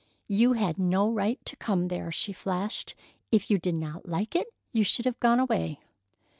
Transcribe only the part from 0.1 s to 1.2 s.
"You had no